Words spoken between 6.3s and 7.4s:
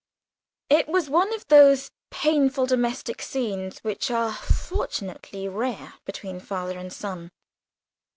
father and son.